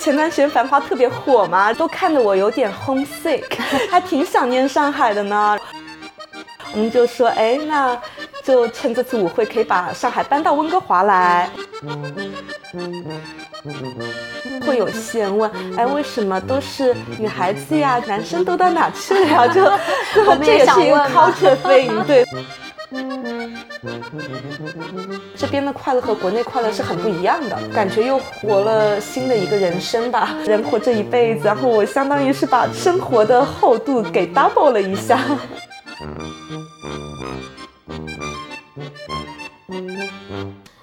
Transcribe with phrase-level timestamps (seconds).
[0.00, 3.44] 前段时间《繁花》特别火嘛，都看得我有点 homesick，
[3.90, 5.58] 还挺想念上海的呢。
[6.72, 7.96] 我们就说，哎，那
[8.42, 11.50] 就趁这次舞会，可以把上海搬到温哥华来。
[14.66, 18.00] 会有些人问，哎，为什么都是女孩子呀？
[18.06, 19.46] 男生都到哪去了呀？
[19.52, 19.64] 就
[20.42, 21.56] 这也是一个 culture
[22.06, 22.24] 对。
[25.34, 30.36] 这边的快乐和国内快乐是很不一样的，感觉又活了新的一个人生吧。
[30.44, 35.18] 人活这一辈子，然后我相当于是把生活的厚度给 double 了一下。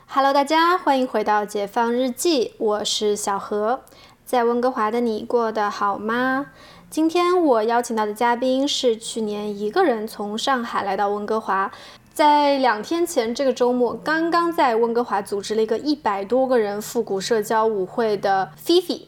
[0.07, 3.82] Hello，大家欢迎回到解放日记，我是小何。
[4.26, 6.48] 在温哥华的你过得好吗？
[6.90, 11.71] 今天我邀请到的嘉宾是去年一个人从上海来到温哥华，
[12.17, 19.07] 在两天前这个周末刚刚在温哥华组织了一个一百多个人复古社交舞会的菲菲，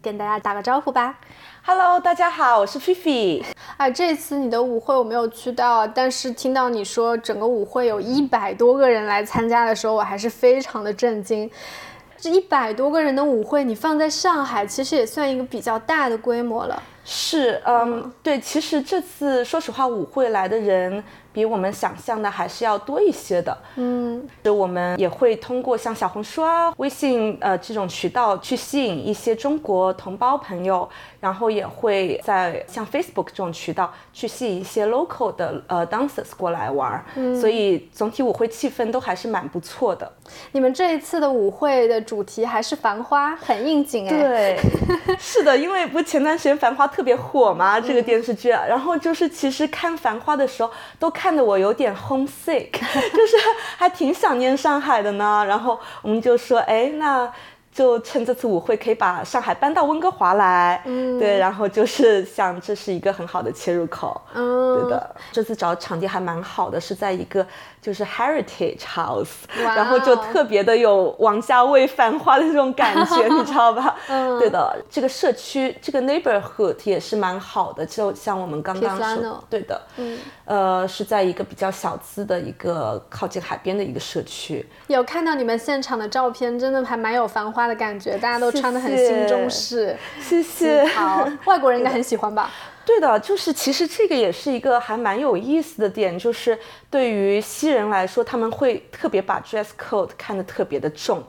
[0.00, 1.20] 跟大家打个招呼吧。
[1.62, 3.44] Hello，大家好，我是菲菲。
[3.76, 11.50] 啊，这次你的舞会我没有去到，但是听到你说整个舞会有一百多个人来参加的时候，我还是非常的震惊。
[12.16, 16.82] 这一百多个人的舞会，你放在上海，其实也算一个比较大的规模了。
[17.04, 21.04] 是，嗯，对，其实这次说实话，舞会来的人。
[21.38, 30.88] 比我们想象的还是要多一些的，嗯，就我们也会通过像小红书啊、微信呃这种渠道去吸引一些中国同胞朋友，
[31.20, 40.10] 然后也会在像 Facebook 这种渠道去吸引一些 local 的呃 dancers 过来玩，嗯，所以总体舞会气氛都还是蛮不错的。
[40.50, 44.18] 你们这一次的舞会的主题还是繁花，很应景哎。
[44.18, 44.58] 对，
[45.20, 51.27] 是的，因为不前段时间繁花特别火嘛，这个电视剧，然后就是其实看繁花的时候都看。
[51.28, 52.70] 看得我有点 homesick，
[53.12, 53.36] 就是
[53.76, 55.44] 还挺想念上海的呢。
[55.46, 57.30] 然后我们就说，哎，那。
[57.78, 65.14] 就趁这次舞会可以把上海搬到温哥华来，嗯，对，然后就是想这是一个很好的切入口，嗯，对的。
[65.30, 67.46] 这次找场地还蛮好的，是在一个
[67.80, 73.94] 就是 heritage house，然后就特别的有王家卫繁花的这种感觉， 你知道吧？
[74.08, 74.76] 嗯，对的。
[74.90, 84.66] 这个社区这个 neighborhood 也是蛮好的，就像我们刚刚说，对的，嗯，呃，是在一个比较小资的一个靠近海边的一个社区。
[84.88, 87.67] 有看到你们现场的照片，真的还蛮有繁花。
[87.68, 90.84] 的感觉，大家都穿的很新中式，谢谢。
[90.86, 92.50] 好，外国人应该很喜欢吧？
[92.84, 96.58] 对的，就是其实这个也是一个还蛮有意思的点，就是
[96.88, 101.22] 对于西人来说，他们会特别把 dress code 看得特别的重，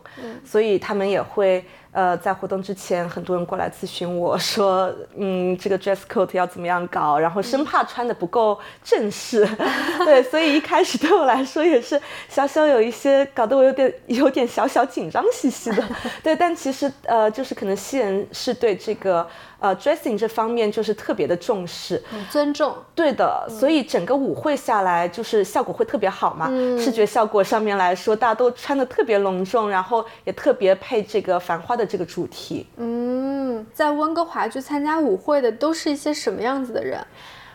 [0.45, 1.63] 所以他们也会。
[1.91, 9.47] 呃，在活动之前，很多人过来咨询我说，嗯，这个 dress code 要怎么样搞，然后生怕穿的不够正式，
[10.05, 15.83] 对，所以一开始对我来说也是小小有一些搞得我有点有点小小紧张兮兮的，
[16.23, 19.27] 对，但其实呃，就是可能西人是对这个。
[19.59, 26.47] 呃，dressing 这方面就是特别的重视，尊重，对的，所以整个舞会下来就是效果会特别好嘛。
[26.77, 32.65] 视觉效果上面来说，大家都穿的特别隆重，然后也特别配这个繁花的这个主题。
[32.77, 37.05] 嗯，在温哥华去参加舞会的都是一些什么样子的人？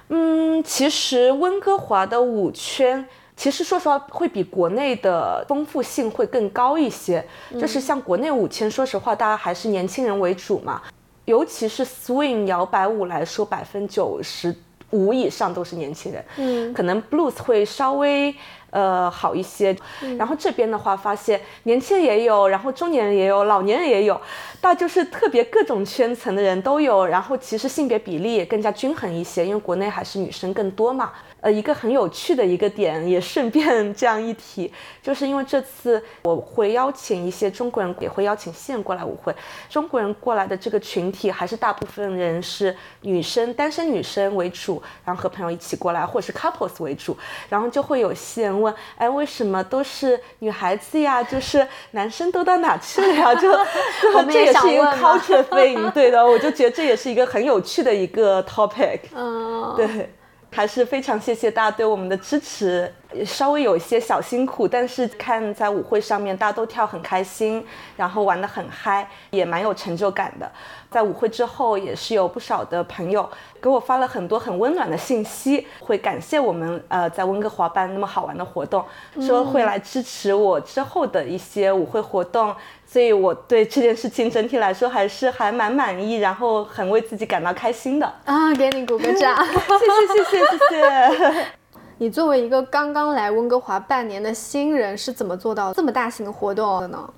[0.08, 3.02] 嗯，其实温哥华的舞圈，
[3.34, 7.24] 其实说实话会比国内的丰富性会更高一些。
[7.58, 10.82] 就是像国内舞圈，说实话，大家还是年轻人为主嘛。
[11.24, 14.54] 尤其是 swing 摇摆舞来说，百分之九十
[14.90, 16.24] 五以上都是年轻人。
[16.36, 18.34] 嗯，可能 blues 会稍微
[18.70, 19.76] 呃好一些。
[20.18, 24.20] 然后这边的话，发现年轻人也有，然后中年人也有，老年人也有，
[24.60, 27.06] 大就是特别各种圈层的人都有。
[27.06, 31.12] 然后其实性别比例也更加均衡一些，因为国内还是女生更多嘛。
[31.44, 33.62] 呃，一个很有趣的一个点，也顺便
[33.94, 34.72] 这样一提，
[35.02, 39.34] 就是因为这次我会邀请一些中国人，也会邀请线过来舞会。
[39.68, 47.14] 中国人过来的这个群体，还是大部分人是女生，单身女生为主，然后和朋友一起过来，或者是 couples 为主。
[47.50, 51.22] 然后就会有些人问，哎，为什么都是女孩子呀？
[51.22, 53.34] 就是男生都到哪去了呀？
[53.34, 53.52] 就
[54.32, 59.00] 这也是一个 culture thing，对的，我就觉得这也是一个很有趣的一个 topic。
[59.14, 60.08] 嗯，对。
[60.54, 62.88] 还是非常谢谢大家对我们的支持，
[63.22, 67.62] 稍微有一些小辛苦，但是看在舞会上面大家都跳很开心，
[67.96, 70.50] 然后玩得很嗨，也蛮有成就感的。
[70.90, 73.28] 在舞会之后，也是有不少的朋友
[73.60, 78.82] 给我发了很多很温暖的信息，会感谢我们呃在温哥华办那么好玩的活动，
[79.20, 82.54] 说会来支持我之后的一些舞会活动。
[82.86, 88.54] 所以我对这件事情整体来说还是还蛮满意，然后很为自己感到开心的啊！
[88.54, 91.63] 给你鼓个掌，谢谢谢谢谢谢。
[91.98, 97.10] 你作为一个刚刚来温哥华半年的新人，是怎么做到这么大型的活动的呢？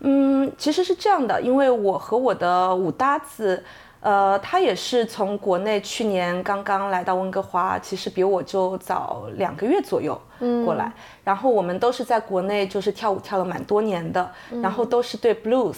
[0.00, 3.62] 嗯，其实是这样的，因为我和我的舞搭子，
[4.00, 10.20] 呃，他也是从国内去年刚刚来到温哥华，其实比我就早两个月左右
[10.64, 10.92] 过来。
[11.24, 14.30] 然后我们都是在国内就是跳舞跳了蛮多年的，
[14.62, 15.76] 然后都是对 blues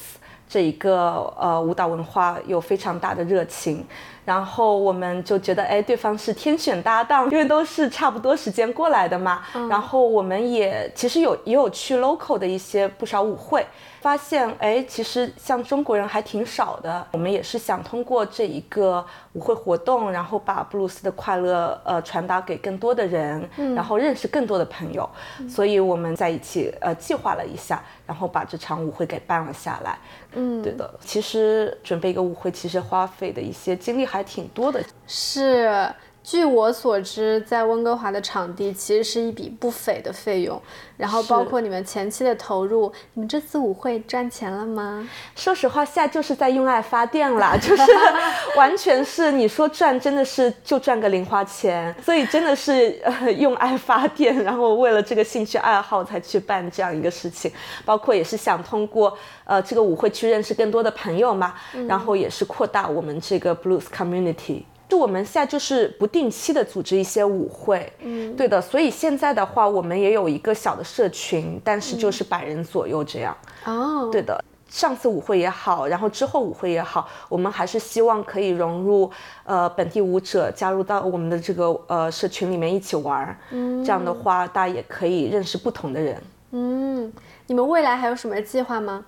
[0.49, 3.87] 这一个呃舞蹈文化有非常大的热情。
[4.31, 9.43] 然后我们就觉得，哎，对方是天选搭档，因为都是差不多时间过来的嘛。
[9.69, 13.67] 然后我们也其实有也有去 local 的一些不少舞会。
[14.00, 17.06] 发现哎，其实像中国人还挺少的。
[17.12, 19.05] 我们也是想通过这一个
[19.35, 23.47] 舞会活动，然后把布鲁斯的快乐呃传达给更多的人，
[23.77, 25.06] 然后认识更多的朋友。
[25.47, 29.99] 所以我们在一起呃计划了一下，然后把这场舞会给办了下来。
[30.32, 30.88] 嗯，对的。
[31.00, 34.84] 其实准备一个舞会，其实花费的一些精力还还挺多的。
[35.06, 35.94] 是。
[36.31, 40.62] 据我所知，在温哥华的场地其实是一笔不菲的费用，
[40.97, 45.09] 然后包括你们前期的投入，你们这次舞会赚钱了吗？
[45.35, 47.82] 说实话，现在就是在用爱发电啦，就是
[48.56, 57.50] 完全是你说赚，真的是就赚个零花钱，所以真的是呃用爱发电，然后为了这个兴趣爱好才去办这样一个事情，
[57.85, 61.55] 包括也是想通过呃这个舞会去认识更多的朋友嘛，
[61.88, 64.62] 然后也是扩大我们这个 blues community。
[64.90, 73.37] 就我们现在就是不定期的组织一些舞会，嗯，对的，所以现在的话，我们也有一个小的社群，但是就是百人左右这样。
[73.64, 79.08] 哦，对的，上次舞会也好，然后之后舞会也好，我们还是希望可以融入
[79.44, 83.38] 呃本地舞者，加入到我们的这个呃社群里面一起玩儿。
[83.52, 86.20] 嗯，这样的话，大家也可以认识不同的人。
[86.50, 87.12] 嗯，
[87.46, 89.04] 你们未来还有什么计划吗？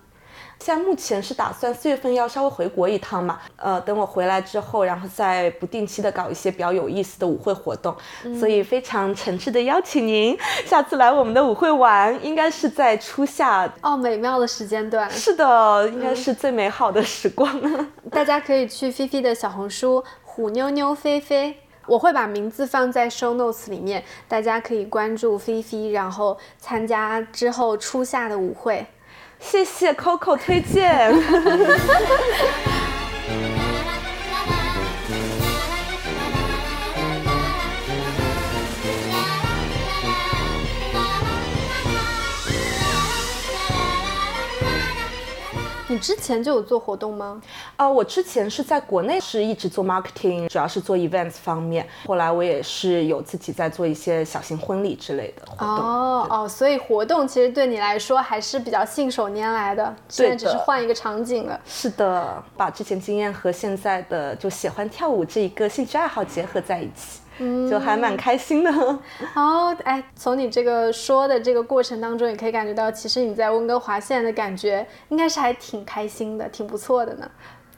[0.62, 7.92] 现在目前是打算四月份要稍微回国一趟嘛，呃，等我回来之后，然后再不定期的搞一些比较有意思的舞会活动，
[8.38, 13.68] 所以非常诚挚的邀请您下次来我们的舞会玩，应该是在初夏。
[13.82, 17.60] 哦，美妙的时间段，是的，应该是最美好的时光。
[18.12, 21.56] 大家可以去菲菲的小红书虎妞妞菲菲，
[21.88, 28.86] 我会把名字放在 show notes 里面，大家可以关注菲菲，然后参加之后初夏的舞会。
[29.42, 31.12] 谢谢 Coco 推荐。
[45.92, 47.38] 你之前就有做活动吗？
[47.76, 51.86] 啊，我之前是在国内是一直做 marketing，主要是做 events 方面。
[52.06, 55.68] 后来我也是有自己在做一些小型婚礼之类的活动。
[55.68, 61.60] 哦哦，所以活动其实对你来说还是比较信手拈来的，虽然只是换一个场景了。
[61.66, 67.20] 是的，把之前经验和现在的就喜欢跳舞这一个兴趣爱好结合在一起。
[67.68, 68.70] 就还蛮开心的
[69.34, 77.30] 哦，哎，从你这个说的这个过程当中，也可以感觉到，其实你在温哥华现在的感觉应该是还挺开心的，挺不错的呢。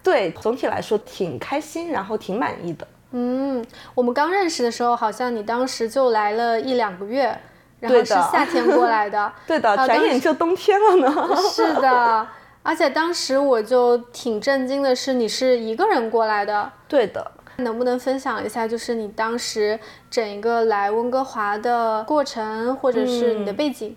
[0.02, 2.86] 对，总体来说挺开心，然后挺满意的。
[3.12, 3.64] 嗯，
[3.94, 7.38] 我们刚认识的时候，好像你当时就来了一两个月，
[7.80, 9.32] 然后是夏天过来的。
[9.46, 11.36] 对的，转眼就冬天了呢。
[11.54, 12.26] 是的，
[12.62, 16.70] 而且当时我就挺震惊的是，你是一个人过来的。
[16.88, 17.30] 对的。
[17.58, 19.78] 能不能分享一下，就是你当时
[20.10, 23.96] 整一个来温哥华的过程，或者是你的背景？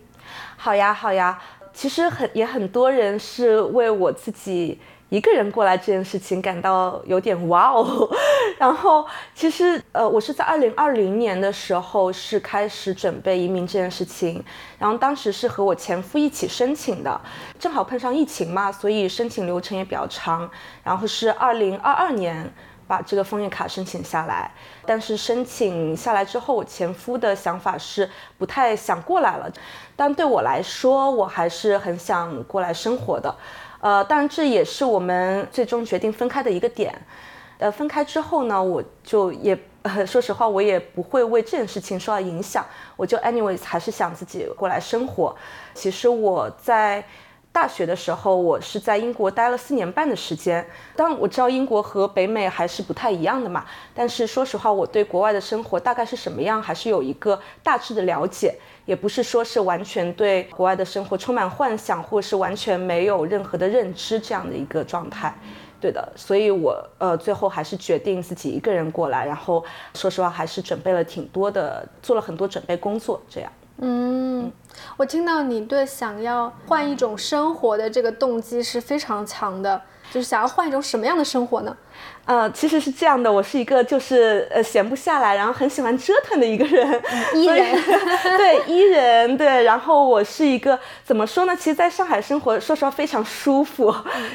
[0.55, 1.39] 好呀，好呀。
[1.73, 4.79] 其实很也很多人是为我自己
[5.09, 8.09] 一个人过来这件事情感到有点哇哦。
[8.57, 9.05] 然后
[9.35, 14.43] 其实呃，我是在二零二零年的时候是开始准备移民这件事情，
[14.79, 17.21] 然后当时是和我前夫一起申请的，
[17.59, 20.49] 正好碰上疫情嘛，所以申请流程也比较长。
[20.83, 22.51] 然后是二零二二年。
[22.87, 24.49] 把这个枫叶卡申请下来，
[24.85, 29.51] 但是申请下来之后，我前夫的想法是不太想过来了。
[29.95, 33.35] 但对我来说，我还是很想过来生活的。
[33.81, 36.93] 呃，当然这也是我们最终决定分开的一个点。
[37.57, 39.57] 呃，分开之后呢，我就也，
[40.05, 42.65] 说实话，我也不会为这件事情受到影响。
[42.95, 45.35] 我就 anyways 还是想自己过来生活。
[45.73, 47.03] 其实我在。
[47.57, 50.63] 大学的时候，我是在英国待了四年半的时间。
[50.95, 53.65] 当，我知道英国和北美还是不太一样的嘛。
[53.95, 58.53] 但是说实话，我对国外的生活大概是什么样，还是有一个大致的了解。
[58.85, 65.33] 也不是说是完全对国外的生活充满幻想，或是完全没有任何的认知这样的一个状态。
[65.81, 69.25] 对的，所以我呃最后还是决定自己一个人过来。
[69.25, 73.51] 然后说实话，还是准备了挺多的，做了很多准备工作，这样。
[73.79, 74.51] 嗯，
[74.97, 79.81] 我听到你对想要换一种生活的这个动机是非常强的，
[80.11, 81.77] 就是想要换一种什么样的生活呢？
[82.25, 87.01] 呃，其实是这样的，我是一个就是呃闲不下来，然后很喜欢折腾的一个人，
[87.35, 87.81] 伊人，
[88.37, 91.55] 对伊人，对，然后我是一个怎么说呢？
[91.55, 93.93] 其实在上海生活，说实话非常舒服，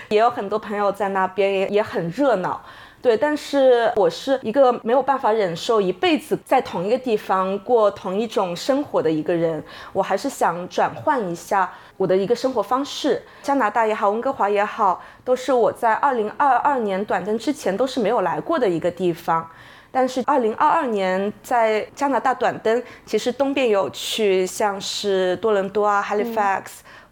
[0.09, 2.63] 也有很多朋友在那边，也也很热闹。
[3.03, 9.61] 对，但是我是一个没有办法忍受一辈子在同一个地方过同一种生活的一个人，
[9.93, 13.21] 我还是想转换一下我的一个生活方式。
[13.43, 19.51] 加拿大也好，温哥华也好，都是我在二零二二年短暂之前都是没有来过的一个地方。
[19.91, 26.63] 但是二零二二年在加拿大短登，其实东边有去，像是多伦多啊、Halifax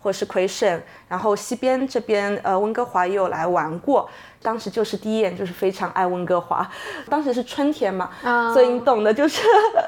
[0.01, 4.09] 或是魁省，然后西边这边呃温哥华也有来玩过。
[4.43, 6.67] 当时就是第一眼就是非常爱温哥华，
[7.11, 8.11] 当时是春天嘛，
[8.55, 9.43] 所以你懂的，就是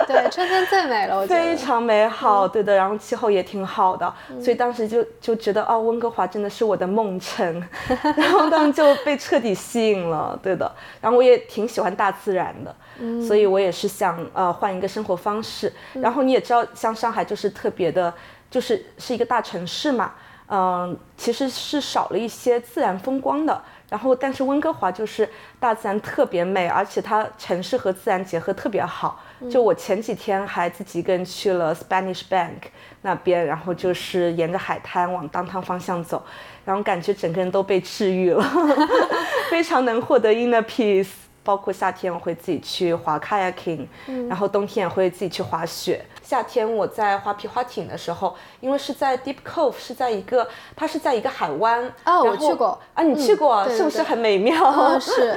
[0.07, 1.41] 对春天最美了，我觉得。
[1.41, 7.65] 非常美好，对的，然后气候也挺好的，所以当时就就觉得哦，温哥华真的是我的梦城，
[8.17, 12.75] 然后当时就被彻底吸引了，对的，然后我也挺喜欢大自然的，
[13.27, 18.13] 所以我也是想呃换一个生活方式，然后你也知道，像上海就是特别的，
[18.51, 20.13] 就是是一个大城市嘛，
[20.49, 23.63] 嗯，其实是少了一些自然风光的。
[23.93, 25.29] 然后，但是温哥华就是
[25.61, 29.21] 大自然特别美，而且它城市和自然结合特别好。
[29.51, 32.71] 就我前几天还自己一个人去了 Spanish Bank
[33.03, 36.25] 那边，然后就是沿着海滩往当趟方向走，
[36.65, 38.43] 然后感觉整个人都被治愈了，
[39.51, 41.11] 非常能获得 inner peace。
[41.45, 43.85] 包括夏天我会自己去滑 kayaking，
[44.29, 46.01] 然后冬天也会自己去滑雪。
[46.23, 51.93] 夏天我在划皮划艇的时候，因为是在 Deep Cove，是在一个，它是在一个海湾。
[52.05, 52.79] 哦，我去过。
[52.95, 54.99] 啊，你去过，是不是很美妙？
[55.01, 55.37] 是。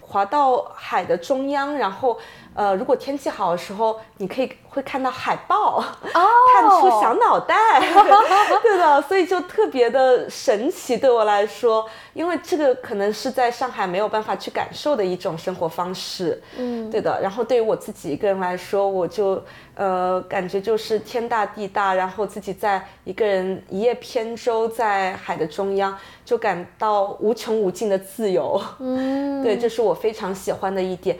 [0.00, 2.18] 滑到海的中央，然后。
[2.54, 7.54] 呃，如果天气好的时候，你可以会看到海豹， 探出小脑袋，
[8.62, 17.20] 对的，所以就特别的神奇对我来说，因为这个可能是在上海没有办法去感受的一种生活方式，嗯，对的。
[17.20, 19.42] 然后对于我自己一个人来说，我就
[19.74, 31.18] 呃感觉就是天大地大，然后自己在一个人一叶扁舟在海的中央，就感到无穷无尽的自由，嗯， 对，这是我非常喜欢的一点。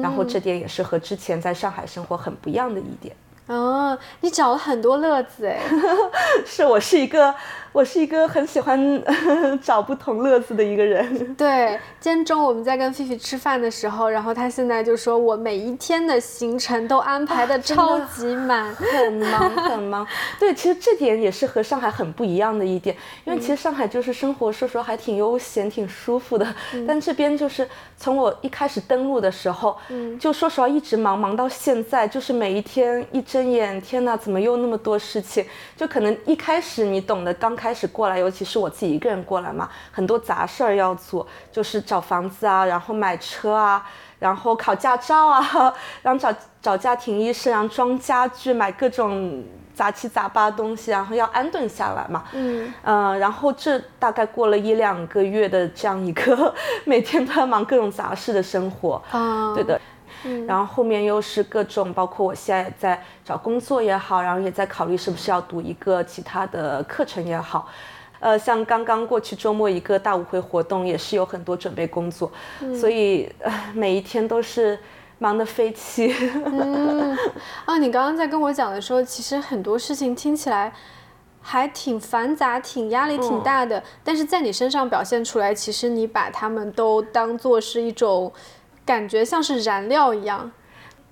[0.00, 3.14] 然后这点也是和之前在上海生活很不一样的一点。
[3.46, 5.60] 哦，你找了很多乐子哎，
[6.46, 7.34] 是我是一个。
[7.72, 9.02] 我是一个很喜欢
[9.64, 11.16] 找不同乐子的一个人。
[11.36, 20.06] 对，今天中午我们在跟菲菲吃饭的时候，然后她现在就说我每一天的行程都安排的超级满，很忙很忙。
[20.38, 22.94] 对，其实这点也是和上海很不一样的一点，
[23.24, 26.46] 因为其实上海就是生活说实话还挺悠闲、挺舒服的，
[26.86, 29.74] 但这边就是从我一开始登陆的时候，
[30.20, 35.46] 就说实话一直忙忙到现在，就是每一天一睁眼，天哪，怎么又那么多事情？
[35.74, 37.56] 就可能一开始你懂得刚。
[37.62, 43.86] 开始过来，尤其是我自己一个人过来嘛，很多杂事儿要做，就是找房子啊，然后买车啊，
[44.18, 45.40] 然后考驾照啊，
[46.02, 52.24] 然后找找家庭医生，然后装家具，买各种杂七杂八的东西，然后要安顿下来嘛。
[52.32, 56.52] 嗯嗯，然后这大概过了一两个月的这样一个
[56.84, 59.00] 每天都要忙各种杂事的生活。
[59.12, 59.80] 啊，对的。
[60.46, 67.68] 然后后面又是各种，包括我现在在找工作也好，然后也在考虑是不是要读一个其他的课程也好，
[68.20, 72.30] 呃，像刚刚过去周末一个大舞会活动，也是有很多准备工作，
[72.78, 73.30] 所以
[73.74, 74.78] 每一天都是
[75.18, 76.14] 忙得飞起。
[76.46, 77.16] 嗯，
[77.66, 80.72] 啊，你刚刚在跟我讲的时候，其实很多事情听起来
[81.40, 88.32] 还挺繁杂、挺压力挺大的，但是在你身上表现出来，其实你把他们都当做是一种。
[88.84, 90.50] 感觉像是燃料一样，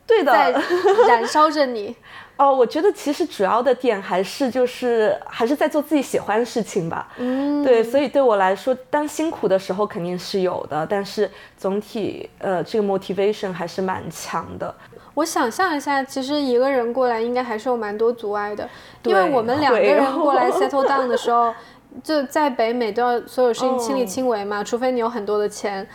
[0.06, 0.52] 对的，在
[1.08, 1.94] 燃烧着你。
[2.36, 7.06] 哦，我觉得其实主要的点还是就是还是在做自己喜欢的事情吧。
[7.18, 14.74] 嗯，对，所以对我来说，当辛苦的时候肯定是有的，但是总体呃这个 motivation 还是蛮强的。
[15.12, 18.66] 我想象一下，其实一个人过来应该还是有蛮多阻碍的，
[19.04, 21.52] 因为我们两个人过来 settle down 的时候，
[22.02, 25.86] 就在北美都要所有事情亲力亲为嘛，除非你有很多的钱。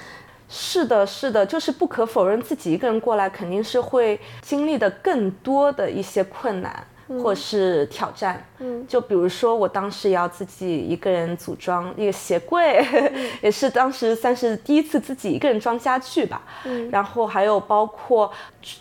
[0.57, 6.87] 是的，是的，就是不可否认，自己一个人过来肯定是会经历的更多的一些困难。
[7.07, 8.43] 或是挑战。
[8.59, 12.85] 嗯，就比如说我当时要自己一个人组装一个鞋柜，
[13.41, 16.41] 也是当时算是第一次自己一个人装家具吧。
[16.65, 18.31] 嗯，然后还有包括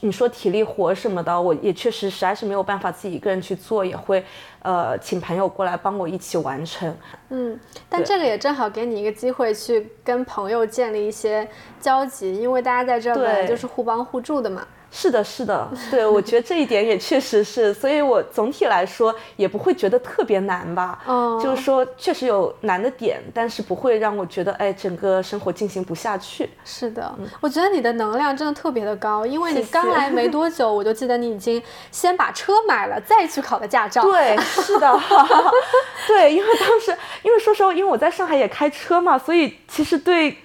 [0.00, 4.24] 你说体力活什么的，我也确实实在是没有办法自己一个人去做，也会。
[4.62, 6.96] 呃，请朋友过来帮我一起完成。
[7.28, 11.46] 嗯，但这个也正好给你一个机会去跟朋友建立一些
[11.78, 14.66] 交集，因为大家在这本来就是互帮互助的嘛。
[14.96, 21.02] 是的，是的， 对，我觉得这一点也确实是，所以我总体来说也不会觉得特别难吧。
[21.04, 26.48] 哦就是说确实有难的点，但是不会让我觉得哎，整个生活进行不下去。
[26.64, 31.60] 是的，我觉得你的能量真的特别的高，因为你刚来没多久，我就记得你已经
[31.90, 34.02] 先把车买了，再去考的驾照。
[34.02, 35.00] 对， 是的，
[36.06, 40.36] 对，因为当时，因为说实话，因为我在上海也开车嘛，所以其实对，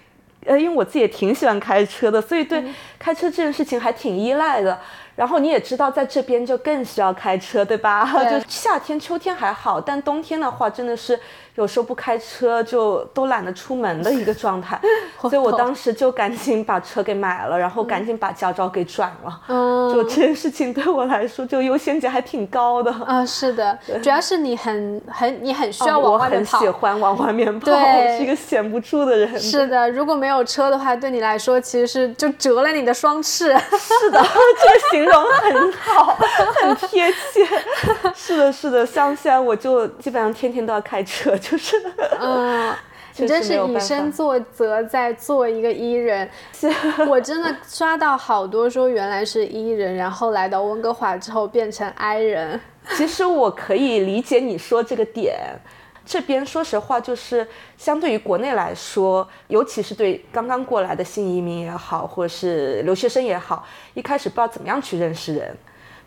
[0.45, 2.63] 呃，因为我自己也挺喜欢开车的，所以对
[2.97, 4.79] 开车这件事情还挺依赖的。
[5.15, 8.09] 然后你也知道，在这边就更需要开车，对吧？
[8.23, 11.19] 对就夏天、秋天还好，但冬天的话，真的是
[11.59, 14.79] 有时候不开车就都懒得出门的一个状态。
[15.21, 19.41] 所以我当时就赶紧把车给买了，然后赶紧把驾照给转了。
[19.49, 22.89] 嗯，就这件事情对我来说，就优先级还挺高的。
[23.05, 26.57] 啊、是的，主要是你很很你很需要往外面跑。
[26.57, 29.37] 我很喜欢往外面跑，对我是一个闲不住的人。
[29.37, 33.53] 是的，如果没有车的话，对你来说其实是就折了你的双翅。
[33.77, 36.17] 是的， 这个形容很好，
[36.61, 37.45] 很贴切。
[38.15, 41.75] 是的，是的，像现在我就基本上天天都要开车，就是。
[42.19, 42.73] 嗯，
[43.17, 46.29] 你真是以身作则，在做一个伊人。
[47.07, 52.59] 我真的刷到好多说原来是伊人，然后来到温哥华之后变成 I 人。
[52.95, 55.35] 其实我可以理解你说这个点。
[56.05, 63.63] 这边说实话，就是相对于国内来说，尤其是对刚刚过来的新移民也好，或者是留学生也好，
[63.93, 65.55] 一开始不知道怎么样去认识人。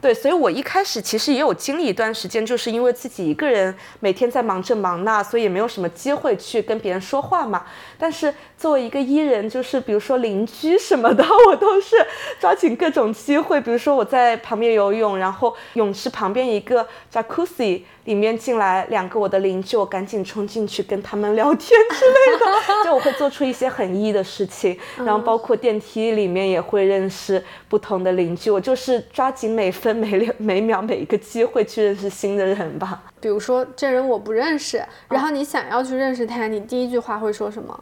[0.02, 7.64] 对，所以我一开始其实也有经历一段时间，就是因为自己一个人每天在忙这忙那，所以也没有什么机会去跟别人说话嘛。
[7.96, 11.96] 但是作为一个伊人，就是比如说邻居什么的， 我都是
[12.38, 13.60] 抓紧各种机会。
[13.60, 22.46] 比如说我在旁边游泳，然后泳池旁边一个 jacuzzi 里面进来两个我的邻居，我赶紧冲进去跟他们聊天之类的。
[22.86, 28.48] 就我会做出一些很 E 的事情，然后包括电梯里面也会认识不同的邻居。
[28.48, 33.02] 我就是抓紧每分每秒每秒每一个机会去认识新的人吧。
[33.20, 37.76] 比如说这人我不认识，然后你想要去认识他，你第一句话会说什么？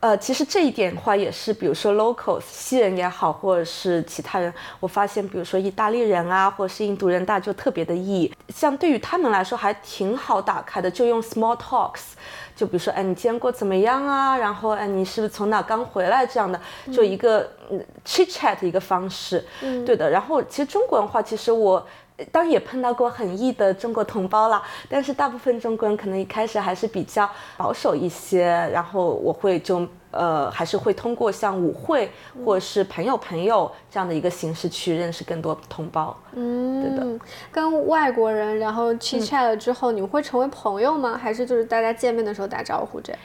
[0.00, 12.12] 呃，其实这一点的话也是，比如说 locals 西人也好，或者是其他人，我发现，比如说意大利人啊，或者是印度人，大家就特别的 E，像对于他们来说还挺好打开的，就用 small talks，
[12.54, 14.36] 就比如说，哎，你今天过怎么样啊？
[14.36, 16.24] 然后，哎，你是不是从哪刚回来？
[16.24, 16.60] 这样的，
[16.92, 20.08] 就一个嗯 chit chat 的一个方式，嗯对的。
[20.08, 21.84] 然后，其实中国文化，其实我。
[22.32, 32.10] 当然也碰到过很异的中国同胞啦，但是大部分中国人可能一开始还是比较保守一些，然后我会就呃还是会通过像舞会
[32.44, 36.16] 或者是朋友朋友这样的一个形式去认识更多同胞。
[36.32, 37.24] 嗯，对的。
[37.52, 41.16] 跟外国人然后 chit chat 了之后，你们会成为朋友吗？
[41.16, 43.20] 还是就是大家见面的时候打招呼这样？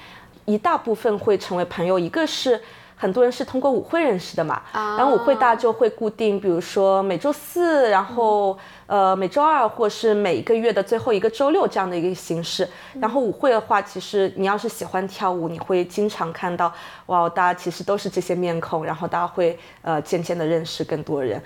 [0.45, 2.59] 一大部分会成为朋友，一个是
[2.97, 12.67] 很多人是通过舞会认识的嘛，啊然后舞会大家就会固定，比如说每周四，然后、呃每周二，或是每一个月的最后一个周六这样的一个形式。
[12.99, 16.73] 然后舞会的话，其实你要是喜欢跳舞，你会经常看到，
[17.07, 21.41] 哇，大家其实都是这些面孔，然后大家会呃渐渐的认识更多人。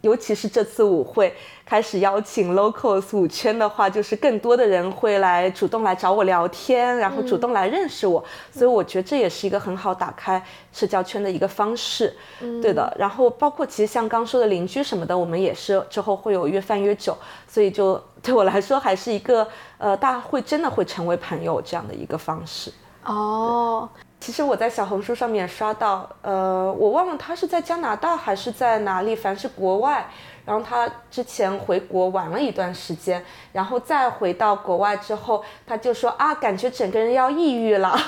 [0.00, 1.34] 尤其是这次舞会
[1.64, 12.14] 开始邀请 locals 舞圈的话，就是更多的人会来主动来找我聊天，然后主动来认识我，所以我觉得这也是一个很好打开社交圈的一个方式。
[12.40, 19.46] 嗯对的，然后包括其实像刚说的邻居什么的，我们也是之后会有越饭越酒，所以就对我来说还是一个
[19.78, 22.72] 呃，大家会真的会成为朋友这样的一个方式。
[23.04, 23.88] 哦，
[24.20, 30.08] 其实我在小红书上面刷到，呃，我忘了他是在加拿大还是在哪里，凡是国外。
[30.50, 37.96] 然后他之前回国玩了一段时间，然后再回到国外之后，他就说啊，感觉整个人要抑郁了。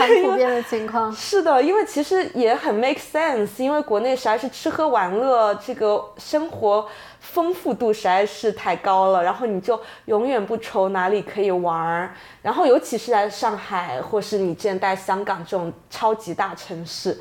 [0.00, 1.12] 很普遍的情况。
[1.12, 6.88] 是的，因为其实也很 make sense，因为国内实在是吃喝玩乐这个生活
[7.20, 17.20] 丰富度实在是太高了，然后你就永远不愁哪里可以玩儿，然后尤其是在上海，或是你之前在香港这种超级大城市。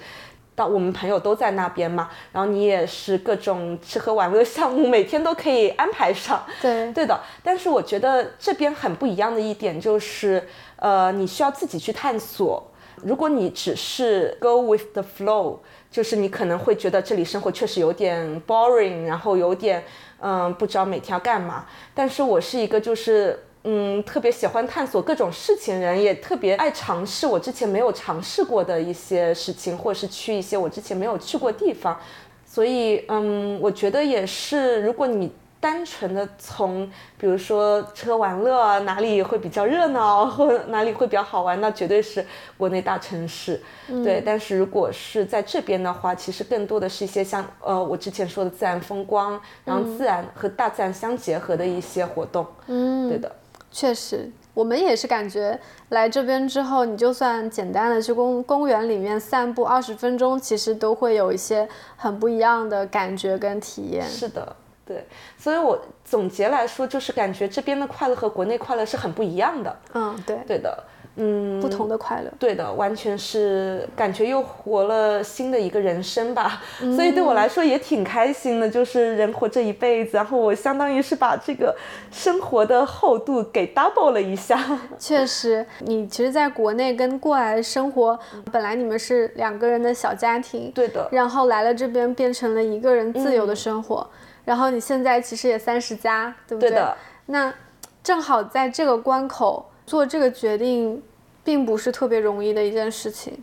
[0.59, 6.43] 到我们朋友都在那边嘛，然后你也是各种吃喝玩乐项目，每天都可以安排上。
[6.61, 10.45] 对，对的，但是我觉得这边很不一样的一点就是，
[10.75, 12.69] 呃，你需要自己去探索。
[13.01, 19.81] 如果你只是 go with the flow，就是你可能会觉得这里生活确实有点 boring，然后有点
[20.19, 21.65] 嗯不知道每天要干嘛。
[21.95, 31.99] 但是我是一个就是嗯特别喜欢探索各种事情人，也特别爱尝试我之前没有尝试过的一些事情，或者是去一些我之前没有去过地方。
[32.45, 42.25] 所以，嗯，我觉得也是，如果你单纯的从，比如说吃喝玩乐哪里会比较热闹，或哪里会比较好玩，那绝对是
[42.57, 43.61] 国内大城市。
[44.03, 52.47] 对，但是如果是在这边的话，其实更多的是一些像呃我之前说的自然风光，然后自然和大自然相结合的一些活动。
[52.67, 53.29] 嗯，对的，
[53.71, 54.31] 确实。
[54.55, 55.57] 我们也是感觉
[55.89, 64.05] 来这边之后，你就算简单的去公公园里面散步二十分钟，其实都会有一些很不一样的感觉跟体验。
[64.05, 64.53] 是的，
[64.85, 69.79] 对，所以我总结来说，就是感觉这边的快乐和国内快乐是很不一样的。
[69.93, 70.83] 嗯，对，对的。
[71.21, 76.61] 嗯，不同的快乐，对的，完全是感觉又活了新的一个人生吧，
[76.95, 81.75] 所以对我来说也挺开心的，就是人活这一辈子，然后我相当于是把这个
[82.09, 84.57] 生活的厚度给 double 了一下。
[84.97, 88.17] 确实，你其实在国内跟过来生活，
[88.49, 94.09] 本来你们是两个人的小家庭，对的，然后来了这边变成了一个人自由的生活，
[94.45, 96.69] 然后你现在其实也三十加，对不对？
[96.69, 96.95] 对的。
[97.25, 97.53] 那
[98.01, 101.03] 正好在这个关口做这个决定。
[101.49, 103.35] 并不是特别容易的一件事情，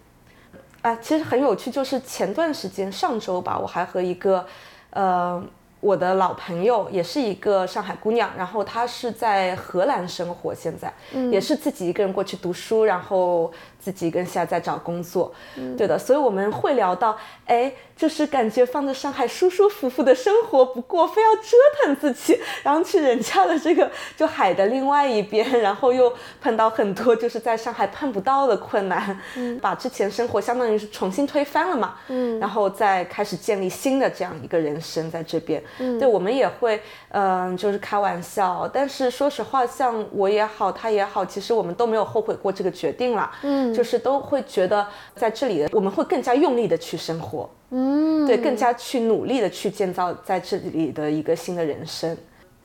[0.81, 4.47] 啊，其实很有趣，就是前段时间上周吧，我还和一个，
[4.90, 5.42] 呃，
[5.81, 10.95] 我的老朋友，也是一个上海姑娘，然后她是在荷兰生活，现在，
[11.33, 13.53] 也是自己一个人过去读书，然后。
[13.87, 15.33] 自己跟现在在找工作，
[15.79, 29.16] 对的，所以我们会聊到，哎，就是感觉放在上海舒舒服服的生活不过，非要折腾自己， 然后去人家的这个就海的另外一边，然后又碰到很多就是在上海碰不到的困难，
[29.62, 43.75] 把之前生活相当于是重新推翻了嘛，嗯，然后再开始建立新的这样一个人生在这边，嗯，对我们也会，嗯，就是开玩笑，但是说实话，像我也好，他也好，其实我们都没有后悔过这个决定了，嗯。
[43.76, 52.16] 就是都会觉得在这里的我们会更加用力的去生活，嗯，对，更加去努力的去建造在这里的一个新的人生。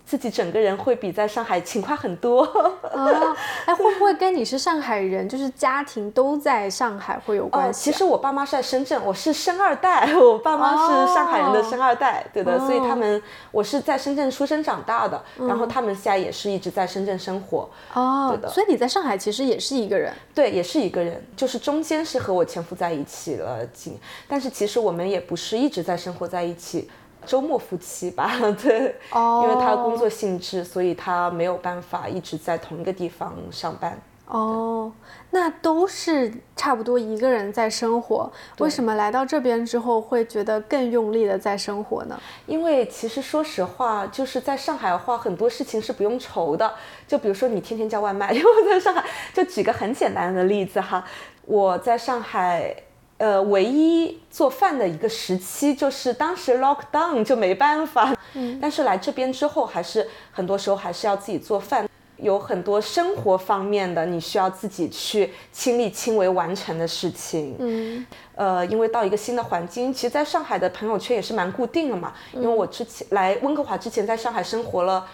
[0.06, 3.36] 自己整个人会比在上海勤快很多哦，
[3.66, 7.92] 哎，会不会跟你是上海人，就是家庭都在上海会有关系？
[7.92, 18.50] 其实我爸妈是在深圳，我是生二代，我爸妈是上海人的生二代，对的，所以他们我是在深圳出生长大的，然后他们现在也是一直在深圳生活哦，对的。
[18.50, 26.90] 所以你在上海其实也是一个人，对，也是一个人，就是中间是和我前夫在一起了几年，但是其实我们也不是一直在生活在一起。
[27.26, 28.32] 周末夫妻吧，
[28.62, 33.98] 对，因为他工作性质，所以他没有办法一直在同一个地方上班。
[34.26, 34.90] 哦，
[35.32, 42.18] 那都是差不多一个人在生活，为什么来到这边之后会觉得更用力的在生活呢？
[42.46, 46.74] 因为其实说实话，就是在上海的话，很多事情是不用愁的。
[47.06, 51.04] 就比如说你天天叫外卖， 因为我在上海，就举个很简单的例子哈，
[51.46, 52.74] 我在上海。
[53.22, 68.04] 呃，唯一做饭的一个时期就是当时 lock down 就没办法，嗯，但是来这边之后，还是很多时候还是要自己做饭，有很多生活方面的你需要自己去亲力亲为完成的事情，嗯，
[68.34, 75.06] 呃，因为到一个新的环境，其实在上海的朋友圈也是蛮固定的嘛，因为我之前来温哥华之前在上海生活了。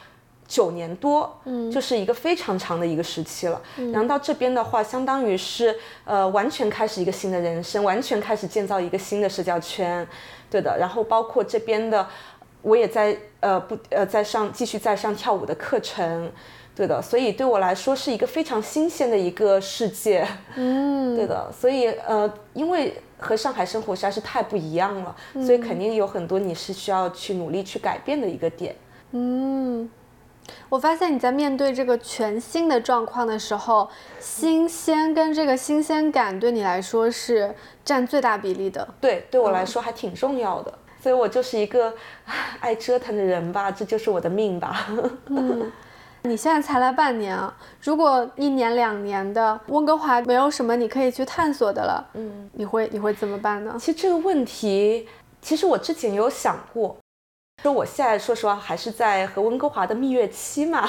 [0.48, 3.62] 九年多，嗯，就是一个非常长的一个时期了。
[3.92, 10.08] 然后到这边的话，相当于是呃，完全开始一个新的人生，完全开始建造一个新的社交圈，
[10.50, 10.78] 对的。
[10.80, 12.08] 然后包括这边的，
[12.62, 16.32] 我也在呃不呃在上继续在上跳舞的课程，
[16.74, 17.02] 对的。
[17.02, 21.52] 所以对我来说是一个非常新鲜的一个世界，嗯， 对的。
[21.52, 28.74] 所以呃，因为和上海生活实在是太不一样了，所以肯定有很多你是需要去努力去改变的一个点，
[29.12, 29.90] 嗯。
[30.70, 37.54] 我发现你在面对这个全新的状况的时候，新鲜跟这个新鲜感对你来说是
[37.86, 38.88] 占最大比例的。
[39.00, 40.74] 对，对我来说还挺重要的。
[41.00, 41.94] 所以我就是一个
[42.60, 44.88] 爱折腾的人吧，这就是我的命吧。
[45.28, 45.72] 嗯，
[46.24, 53.76] 你现在才来半年啊，如果一年两年的温哥华没有什么你可以去探索的了，嗯，你会你会怎么办呢？
[53.80, 55.08] 其实这个问题，
[55.42, 56.98] 其实我之前有想过。
[57.72, 60.88] 我现在说实话还是在和温哥华的蜜月期嘛，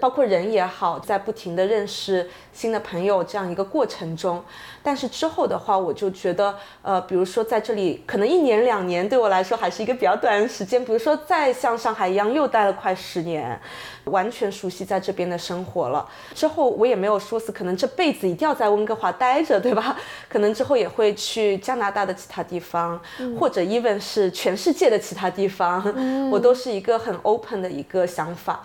[0.00, 4.42] 包括人也好，在不停的认识新的朋友这样一个过程中，
[4.86, 13.58] 但是之后的话，我就觉得，呃，比如说在这里可能一年两年对我来说还是一个比较短的时间，比如说再像上海一样又待了快十年，
[14.04, 16.06] 完全熟悉在这边的生活了。
[16.34, 19.96] 之后我也没有说死，可能这辈子一定要在温哥华待着，对吧？
[20.28, 23.00] 可能之后也会去加拿大的其他地方，
[23.40, 25.82] 或者 even 是全世界的其他地方。
[26.30, 28.62] 我都是一个很 open 的一个想法，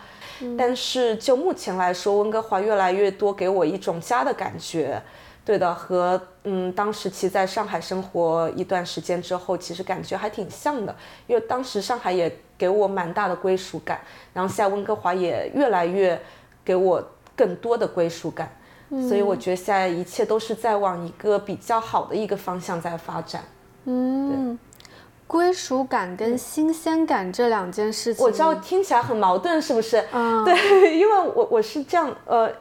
[0.58, 5.02] 但是就目前来说，温哥华越来越多给我一种家的感觉，
[5.50, 14.00] 对的，和嗯当时其实在上海生活一段时间之后，其实感觉还挺像的，因为当时上海也给我蛮大的归属感，
[14.32, 16.22] 然后现在温哥华也越来越
[16.64, 17.04] 给我
[17.36, 18.56] 更多的归属感，
[19.10, 23.44] 所以我觉得现在一切都是在往一个比较好的一个方向在发展。
[23.86, 24.56] 嗯，
[25.26, 30.06] 归属感跟新鲜感这两件事情，我知道听起来很矛盾，是不是？
[30.12, 30.46] 嗯。
[30.46, 30.54] 对，
[30.96, 32.52] 因为我我是这样，呃，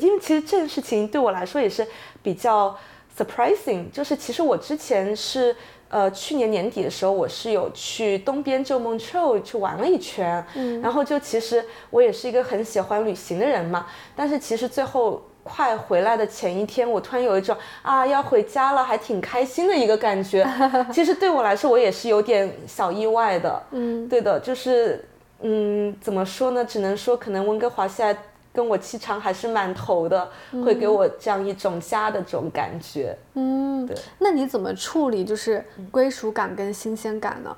[0.00, 1.86] 因为其实这件事情对我来说也是
[2.22, 2.76] 比较
[3.16, 5.54] surprising，就是其实我之前是。
[5.90, 20.46] 呃，去年年底的时候，我是有去东边就 Montreal 去玩了一圈，嗯，然后就其实我也是一个很喜欢旅行的人嘛，但是其实最后快回来的前一天，我突然有一种啊要回家了，还挺开心的一个感觉。
[20.92, 25.02] 其实对我来说，我也是有点小意外的，嗯，对的，就是
[25.40, 26.62] 嗯，怎么说呢？
[26.62, 28.22] 只能说可能温哥华现在。
[28.58, 30.28] 跟我气场还是蛮投的，
[30.64, 33.16] 会给我这样一种家的这种感觉。
[33.34, 33.96] 嗯，对。
[34.18, 37.56] 那你怎么处理就是归属感跟新鲜感呢？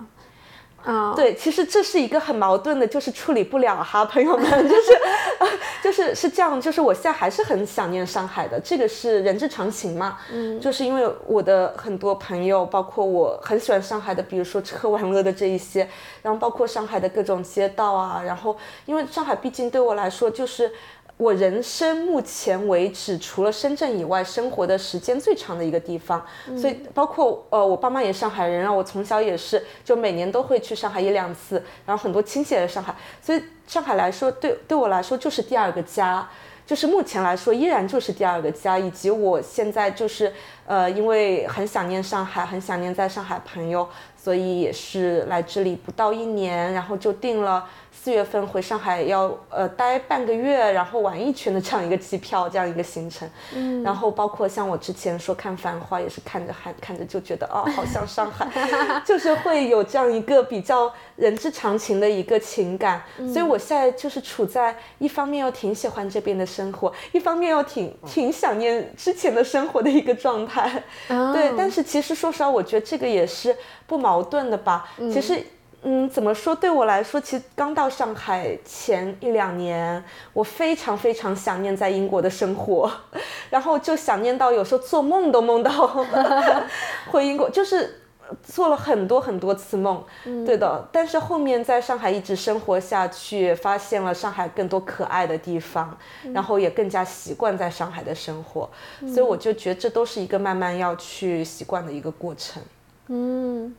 [0.84, 4.92] 啊，对，其实这是一个很矛盾的，就是处理不了哈，朋友们，就是
[5.84, 10.18] 就是是这样，就是我现在还是很想念上海的，这个是人之常情嘛。
[10.32, 15.88] 嗯，就是因为我的很多朋友，包括我很喜欢上海的，比如说吃喝玩乐的这一些，
[16.22, 20.72] 然后包括上海的各种街道啊，然后因为上海毕竟对我来说就是。
[21.20, 26.24] 我人生目前为止，除了深圳以外，生活的时间最长的一个地方，
[26.56, 36.26] 所以包括呃，我爸妈也上海人，然后我从小也是，就每年都会去上海一两次，然后很多亲戚也在上海，所以上海来说，对对我来说就是第二个家，
[36.64, 40.32] 就是目前来说依然就是第二个家，以及我现在就是
[40.66, 47.68] 呃，因为很想念上海，很想念在上海朋友，所以也是来这里不到一年，然后就定了。
[48.02, 53.28] 四月份回上海要呃待半个月，然后玩一圈的这样一个机票，这样一个行程。
[53.54, 58.48] 嗯，然后包括像我之前说看《繁花》，也是看着看 看着就觉得哦，好像上海，
[59.04, 63.02] 就是会有这样一个比较人之常情的一个情感。
[63.30, 70.82] 所以我现在就是处在一方面又挺喜欢这边的生活，一方面又挺挺想念之前的生活的一个状态。
[71.06, 73.54] 对，但是其实说实话，我觉得这个也是
[73.86, 74.88] 不矛盾的吧。
[75.12, 75.44] 其实。
[75.82, 76.54] 嗯，怎么说？
[76.54, 82.90] 对我来说，其实刚到上海前一两年，我非常非常想念在英国的生活，
[83.48, 85.70] 然后就想念到有时候做梦都梦到
[87.10, 88.02] 回英国，就是
[88.42, 90.04] 做了很多很多次梦。
[90.44, 95.96] 对的，但是后面在上海一直生活下去，发现了上海更多可爱的地方，
[96.34, 98.68] 然后也更加习惯在上海的生活，
[99.08, 102.62] 所以我就觉得这都是一个慢慢要去习惯的一个过程。
[103.08, 103.74] 嗯。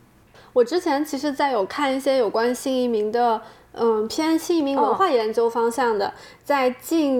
[0.53, 3.41] 我之前其实，在有看一些有关新移民的，
[3.73, 7.17] 嗯，偏新移民文化研究方向的，在近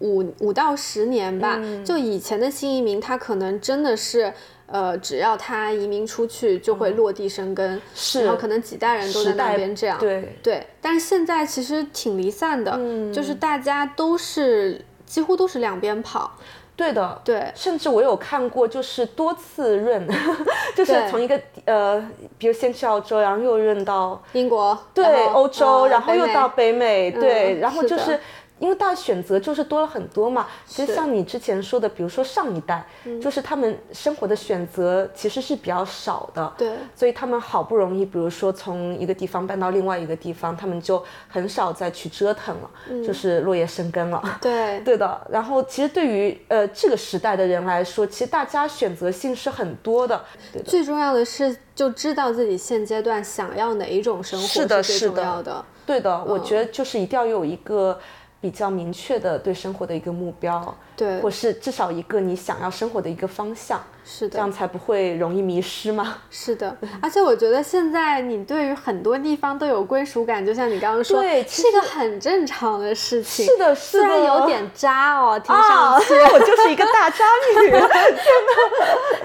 [0.00, 4.32] 五五到十年吧，就以前的新移民，他可能真的是，
[4.66, 10.66] 呃，只要他移民出去，就会落地生根，是，然后可能几代人都在那边这样，对对。
[10.80, 12.72] 但是现在其实挺离散的，
[13.12, 16.32] 就是大家都是几乎都是两边跑。
[16.76, 20.06] 对的，对，甚至我有看过，就是多次润，
[20.74, 22.04] 就是从一个呃，
[22.36, 28.18] 比如先去澳洲，然后又润到英国，对，欧洲，然后又到北美，对，然后就是。
[28.64, 32.82] 因为大家选择就是多了很多嘛，其实像你之前说的，比如说上一代，
[33.20, 42.70] 就是他们生活的选择其实是比较少的，对，所以他们好不容易，比如说从一个地方搬到另外一个地方，他们就很少再去折腾了，
[43.06, 45.20] 就是落叶生根了， 对， 对的。
[45.28, 50.24] 然后其实对于呃这个时代的人来说，其实大家选择性是很多的，
[50.64, 58.00] 最重要的是就知道自己现阶段想要哪一种生活是最重要的，对的，我觉得就是一定要有一个。
[58.44, 63.80] 比较明确的对生活的一个目标，对，或是至少一个你想要生活的一个方向。
[64.06, 66.18] 是的，这样才不会容易迷失嘛？
[66.28, 73.46] 是的，而且我觉得现在你对于很多地方都有归属感，就像你刚刚说，对，是一个很正常的事情。
[73.46, 77.24] 是的，是的，虽然有点渣哦，听上去 我就是一个大渣
[77.62, 77.88] 女，天哪！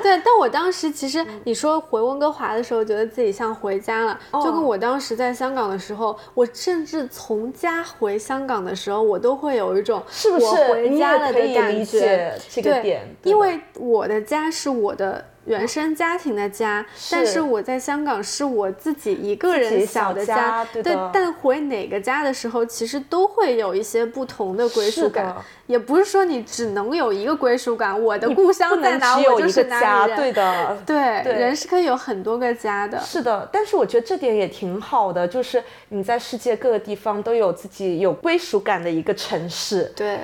[0.01, 12.34] 对，但我当时其实你说回温哥华的时候，觉得自己像回家了，就跟我当时在香港的时候，我甚至从家回香港的时候，我都会有一种是不是回家了的感觉。
[12.50, 14.69] 这个点，因为我的家是。
[14.80, 20.95] 我的原生家庭的家，但是我在香港是我自己一个人小的家，对。
[21.12, 28.00] 但回哪个家的时候，其实都会有一些不同的归属感，也不是说你只能有一个归属感。
[28.02, 30.17] 我的故乡在哪，我就是哪里人。
[30.17, 30.98] 对的，对，
[31.34, 33.00] 人是可以有很多个家的。
[33.02, 39.91] 是的，但是我觉得这点也挺好的，就是你在世界各个地方都有自己有归属感的一个城市。
[39.95, 40.19] 对。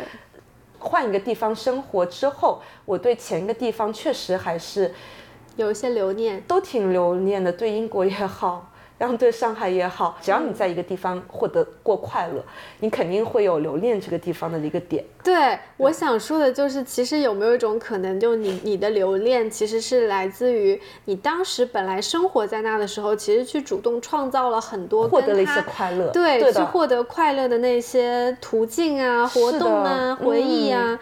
[0.85, 4.93] 换一个地方生活之后，我对前一个地方确实还是
[5.55, 6.41] 有一些留念。
[6.47, 8.71] 都挺留念的，对英国也好。
[8.97, 12.43] 然后对上海也好，只要你在一个地方获得过快乐，
[12.79, 15.03] 你肯定会有留恋这个地方的一个点。
[15.23, 30.97] 对，我想说的就是，其实有没有一种可能，就你你的留恋其实是来自于你当时本来生活在那的时候，其实去主动创造了很多，获得了一些快乐，对，去获得快乐的那些途径啊、活动啊、回忆啊。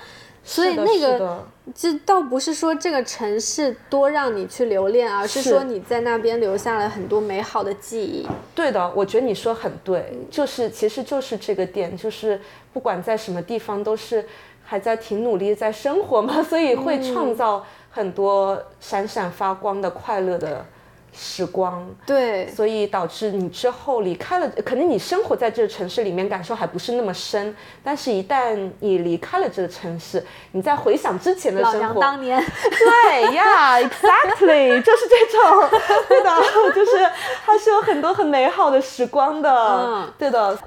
[0.45, 8.27] 所以那个，这倒不是说这个城市多让你去留恋，而是说你在那边留下了很多美好的记忆。
[8.53, 12.39] 对的，我觉得你说很对，就是其实就是这个点，就是
[12.73, 14.25] 不管在什么地方，都是
[14.63, 20.65] 还在挺努力在生活嘛，所以会创造很多闪闪发光的快乐的。
[21.13, 21.87] 时光。
[22.05, 35.69] 对，所以导致你之后离开了，可能你生活在这个城市里面感受还不是那么深，但是一旦你离开了这个城市，你在回想之前的生活，老娘当年， 对呀，exactly，就是这种，
[36.09, 36.29] 对的，
[36.73, 36.97] 就是
[37.43, 40.57] 还是有很多很美好的时光的，嗯，对的。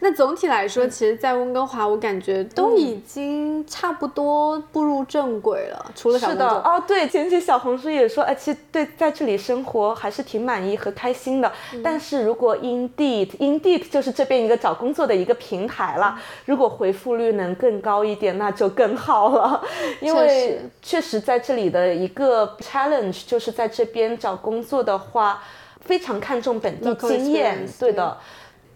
[0.00, 5.92] 那总体来说，其实，在温哥华，我感觉都已经差不多步入正轨了。
[5.94, 11.50] 除了是的哦，对，前期小红书也说，哎，其实对在这里生活还是挺满意和开心的。
[11.82, 19.62] 但是如果 Indeed，Indeed 就是这边一个找工作的一个平台了，如果回复率能更高一点，那就更好了。
[20.00, 25.42] 因为确实在这里的一个 challenge 就是在这边找工作的话，
[25.80, 27.66] 非常看重本地经验。
[27.80, 28.16] 对的。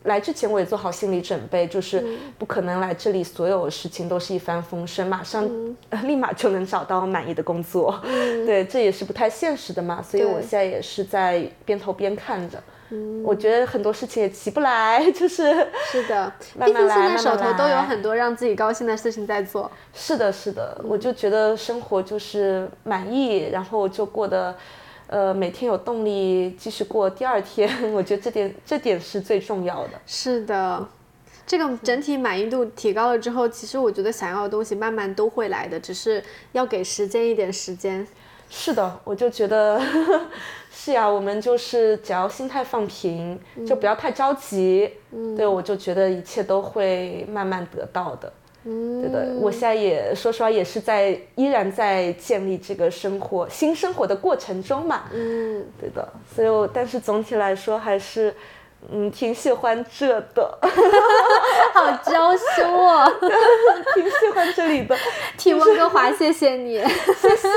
[0.04, 2.04] 来之前我也做好心理准备，就是
[2.38, 5.48] 不可能来这里所有事情都是一帆风顺，马上
[6.04, 8.00] 立马就能找到满意的工作。
[8.44, 10.02] 对，这也是不太现实的嘛。
[10.02, 12.62] 所以我现在也是在边投边看着。
[13.24, 16.30] 我觉得很多事情也起不来，就是是的，
[16.62, 19.70] 毕竟现在手头都有很多让自己高兴的事情在做。
[19.94, 24.54] 是的，是的，我就觉得生活就是满意，然后就过得。
[25.12, 29.90] 呃，每天有动力继续过第二天， 我觉得这点这点是最重要的。
[30.06, 30.88] 是的，
[31.46, 38.06] 这个整体满意度提高了之后，其实我觉得想要的东西慢慢都会来的，只是要给时间一点时间。
[38.48, 39.78] 是的，我就觉得
[40.72, 44.90] 是呀，我们就是只要心态放平，就不要太着急。
[45.10, 48.32] 嗯，对我就觉得一切都会慢慢得到的。
[48.64, 55.02] 对的，我现在也说实话，也是在依然在建立这个生活新生活的过程中嘛。
[55.12, 58.32] 嗯，对的，所以，我但是总体来说还是，
[58.92, 60.58] 嗯，挺喜欢这的。
[61.74, 63.10] 好娇羞哦，
[63.94, 64.96] 挺喜欢这里的。
[65.36, 67.48] 替温哥华谢谢你，谢谢。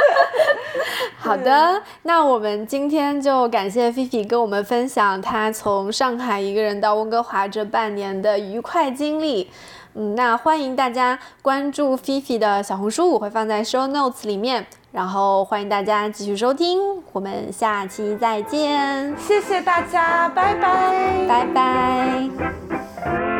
[1.18, 9.50] 好的，那我们今天就感谢菲菲跟我们分享她从上海一个人到温哥华这半年的愉快经历。
[9.94, 14.66] 嗯，那欢迎大家关注菲菲的小红书，我会放在 show notes 里面。
[14.92, 16.80] 然后欢迎大家继续收听，
[17.12, 23.39] 我们下期再见，谢谢大家，拜拜，拜拜。